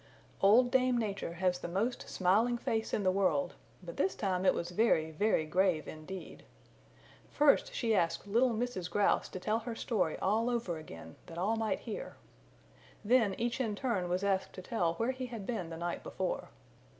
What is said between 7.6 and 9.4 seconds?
she asked little Mrs. Grouse to